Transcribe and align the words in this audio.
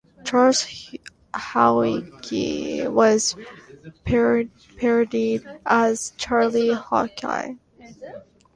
Charles 0.25 0.65
Haughey 1.31 2.87
was 2.87 3.35
parodied 4.03 5.43
as 5.63 6.13
"Charlie 6.17 6.73
Hawkeye". 6.73 7.51